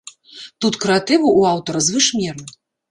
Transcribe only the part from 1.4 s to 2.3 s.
аўтара звыш